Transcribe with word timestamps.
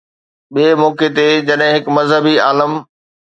ٻئي 0.53 0.67
موقعي 0.81 1.09
تي 1.17 1.25
جڏهن 1.47 1.73
هڪ 1.75 1.85
مذهبي 1.97 2.35
عالم 2.47 2.73